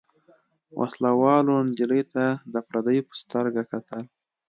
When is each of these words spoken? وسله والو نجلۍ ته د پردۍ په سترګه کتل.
وسله 0.79 1.11
والو 1.21 1.55
نجلۍ 1.67 2.01
ته 2.13 2.25
د 2.53 2.55
پردۍ 2.69 2.97
په 3.07 3.13
سترګه 3.21 3.61
کتل. 3.71 4.03